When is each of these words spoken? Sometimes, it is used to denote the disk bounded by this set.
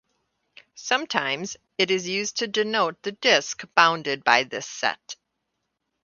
Sometimes, 0.73 1.57
it 1.77 1.91
is 1.91 2.09
used 2.09 2.37
to 2.37 2.47
denote 2.47 2.99
the 3.03 3.11
disk 3.11 3.65
bounded 3.75 4.23
by 4.23 4.45
this 4.45 4.65
set. 4.65 5.15